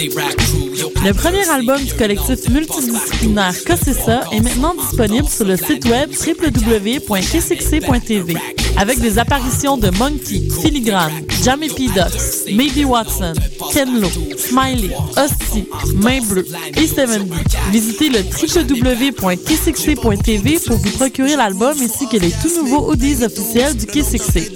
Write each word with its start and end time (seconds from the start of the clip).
Le 0.00 1.12
premier 1.12 1.50
album 1.50 1.82
du 1.82 1.92
collectif 1.92 2.48
multidisciplinaire 2.50 3.52
Cossessa 3.66 4.20
est 4.30 4.38
maintenant 4.38 4.76
disponible 4.76 5.28
sur 5.28 5.44
le 5.44 5.56
site 5.56 5.86
web 5.86 6.10
www.kcxc.tv 6.10 8.36
avec 8.76 9.00
des 9.00 9.18
apparitions 9.18 9.76
de 9.76 9.90
Monkey, 9.98 10.42
Filigrane, 10.62 11.24
Jamie 11.42 11.68
P. 11.68 11.88
Ducks, 11.88 12.46
Maybe 12.52 12.86
Watson, 12.86 13.32
Ken 13.72 14.00
Lo, 14.00 14.06
Smiley, 14.36 14.90
Hostie, 15.16 15.66
Main 15.96 16.20
Bleu 16.20 16.46
et 16.76 16.86
70. 16.86 17.32
Visitez 17.72 18.08
le 18.08 18.20
www.kcxc.tv 18.20 20.60
pour 20.64 20.76
vous 20.76 20.90
procurer 20.90 21.34
l'album 21.34 21.76
ainsi 21.82 22.08
que 22.08 22.18
les 22.18 22.30
tout 22.30 22.54
nouveaux 22.62 22.92
audios 22.92 23.24
officiels 23.24 23.76
du 23.76 23.86
KCXC. 23.86 24.52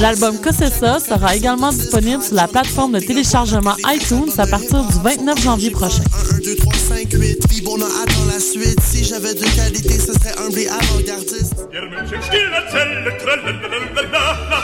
L'album 0.00 0.40
Cossessa 0.40 0.98
sera 0.98 1.36
également 1.36 1.70
disponible 1.70 2.22
sur 2.22 2.34
la 2.34 2.48
plateforme 2.48 2.92
de 2.92 3.00
téléchargement 3.00 3.76
iTunes 3.86 4.30
à 4.38 4.46
partir 4.46 4.82
du 4.82 4.98
29 5.02 5.40
janvier 5.40 5.70
prochain. 5.70 6.02
1, 6.32 6.38
2, 6.40 6.56
3, 6.56 6.72
5, 6.74 7.12
8, 7.12 7.38
puis 7.48 7.60
bon, 7.60 7.76
on 7.78 7.82
attend 7.82 8.24
la 8.32 8.40
suite. 8.40 8.80
Si 8.80 9.04
j'avais 9.04 9.34
de 9.34 9.44
qualité, 9.44 9.94
ce 9.98 10.12
serait 10.12 10.34
un 10.44 10.50
blé 10.50 10.66
avant-gardiste. 10.66 11.54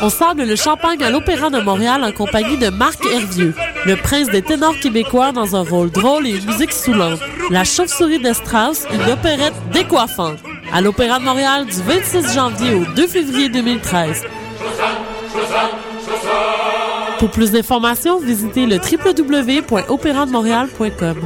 On 0.03 0.11
sable 0.11 0.45
le 0.45 0.57
champagne 0.57 1.03
à 1.05 1.11
l'Opéra 1.11 1.49
de 1.49 1.61
Montréal 1.61 2.03
en 2.03 2.13
compagnie 2.13 2.59
de 2.59 2.69
Marc 2.69 2.99
Hervieux, 3.07 3.55
le 3.87 3.97
prince 3.97 4.29
des 4.29 4.43
ténors 4.43 4.79
québécois 4.81 5.31
dans 5.31 5.55
un 5.55 5.63
rôle 5.63 5.91
drôle 5.91 6.27
et 6.27 6.31
une 6.31 6.47
musique 6.47 6.73
soulante. 6.73 7.21
La 7.51 7.63
chauve-souris 7.65 8.19
de 8.19 8.33
Strauss, 8.33 8.85
une 8.93 9.11
opérette 9.11 9.55
décoiffante. 9.73 10.39
À 10.73 10.81
l'Opéra 10.81 11.19
de 11.19 11.25
Montréal 11.25 11.67
du 11.67 11.83
26 11.83 12.35
janvier 12.35 12.75
au 12.75 12.85
2 12.85 13.07
février 13.07 13.49
2013. 13.49 14.25
Pour 17.19 17.31
plus 17.31 17.51
d'informations, 17.51 18.19
visitez 18.19 18.67
le 18.67 18.77
www.opérandemontréal.com. 18.77 21.17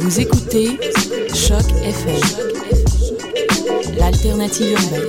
Vous 0.00 0.20
écoutez 0.20 0.78
Choc 1.34 1.64
FM, 1.84 2.20
l'alternative 3.98 4.72
urbaine. 4.72 5.08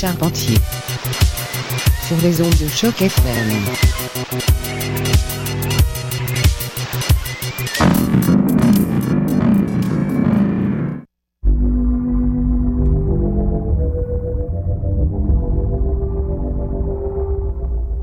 Charpentier 0.00 0.56
sur 2.06 2.16
les 2.22 2.40
ondes 2.40 2.48
de 2.58 2.68
choc 2.68 3.02
FM. 3.02 3.50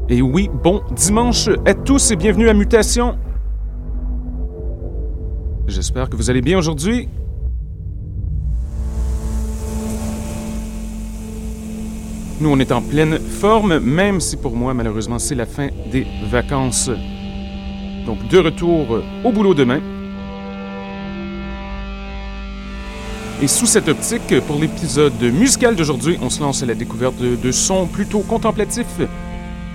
Et 0.09 0.21
oui, 0.21 0.51
bon 0.53 0.83
dimanche 0.95 1.49
à 1.65 1.73
tous 1.73 2.11
et 2.11 2.15
bienvenue 2.15 2.47
à 2.47 2.53
Mutation. 2.53 3.17
J'espère 5.65 6.11
que 6.11 6.15
vous 6.15 6.29
allez 6.29 6.41
bien 6.41 6.59
aujourd'hui. 6.59 7.09
Nous, 12.39 12.49
on 12.49 12.59
est 12.59 12.71
en 12.71 12.83
pleine 12.83 13.17
forme, 13.19 13.79
même 13.79 14.19
si 14.19 14.37
pour 14.37 14.55
moi, 14.55 14.73
malheureusement, 14.75 15.17
c'est 15.17 15.33
la 15.33 15.47
fin 15.47 15.69
des 15.91 16.05
vacances. 16.29 16.91
Donc, 18.05 18.27
de 18.27 18.37
retour 18.37 19.01
au 19.23 19.31
boulot 19.31 19.55
demain. 19.55 19.81
Et 23.41 23.47
sous 23.47 23.65
cette 23.65 23.87
optique, 23.87 24.39
pour 24.45 24.59
l'épisode 24.59 25.19
musical 25.21 25.75
d'aujourd'hui, 25.75 26.17
on 26.21 26.29
se 26.29 26.39
lance 26.41 26.61
à 26.61 26.67
la 26.67 26.75
découverte 26.75 27.15
de, 27.17 27.51
sons 27.51 27.87
plutôt 27.87 28.19
contemplatifs, 28.19 28.99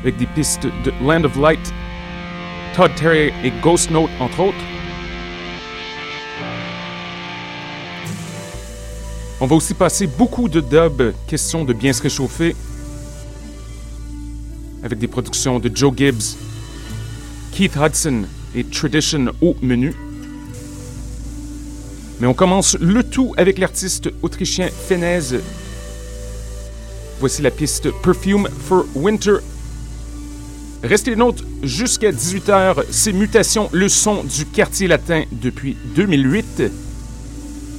avec 0.02 0.16
des 0.16 0.26
pistes 0.26 0.66
de 0.84 0.92
Land 1.04 1.24
of 1.24 1.36
Light, 1.36 1.72
Todd 2.76 2.92
Terry 2.94 3.32
et 3.44 3.52
Ghost 3.60 3.90
Note, 3.90 4.10
entre 4.20 4.40
autres. 4.40 4.71
On 9.42 9.46
va 9.46 9.56
aussi 9.56 9.74
passer 9.74 10.06
beaucoup 10.06 10.48
de 10.48 10.60
dub, 10.60 11.12
question 11.26 11.64
de 11.64 11.72
bien 11.72 11.92
se 11.92 12.00
réchauffer, 12.00 12.54
avec 14.84 15.00
des 15.00 15.08
productions 15.08 15.58
de 15.58 15.68
Joe 15.74 15.92
Gibbs, 15.96 16.36
Keith 17.50 17.74
Hudson 17.74 18.22
et 18.54 18.62
Tradition 18.62 19.32
au 19.40 19.56
menu. 19.60 19.96
Mais 22.20 22.28
on 22.28 22.34
commence 22.34 22.78
le 22.78 23.02
tout 23.02 23.34
avec 23.36 23.58
l'artiste 23.58 24.10
autrichien 24.22 24.68
Fenez. 24.68 25.40
Voici 27.18 27.42
la 27.42 27.50
piste 27.50 27.90
Perfume 28.00 28.48
for 28.48 28.84
Winter. 28.94 29.38
Restez 30.84 31.10
les 31.10 31.16
nôtres 31.16 31.42
jusqu'à 31.64 32.12
18h. 32.12 32.84
C'est 32.92 33.12
Mutation, 33.12 33.68
le 33.72 33.88
son 33.88 34.22
du 34.22 34.46
quartier 34.46 34.86
latin 34.86 35.24
depuis 35.32 35.76
2008 35.96 36.91